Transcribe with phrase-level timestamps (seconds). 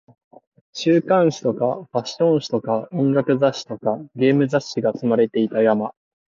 [0.73, 5.93] 週刊誌とかファッション誌とか音楽雑誌とかゲーム雑誌が積まれていた山